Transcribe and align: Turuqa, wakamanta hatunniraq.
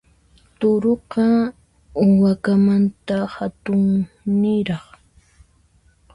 Turuqa, 0.59 1.25
wakamanta 2.21 3.17
hatunniraq. 3.35 4.85